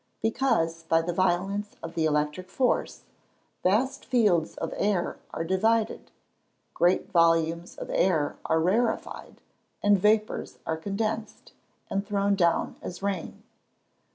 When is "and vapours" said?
9.83-10.57